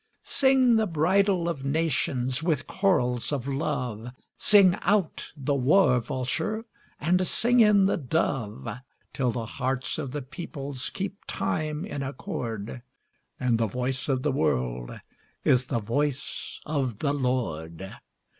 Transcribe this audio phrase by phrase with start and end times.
[0.01, 0.23] II.
[0.23, 2.41] Sing the bridal of nations!
[2.41, 6.65] with chorals of love Sing out the war vulture
[6.99, 8.67] and sing in the dove,
[9.13, 12.81] Till the hearts of the peoples keep time in accord,
[13.39, 14.91] And the voice of the world
[15.43, 17.93] is the voice of the Lord!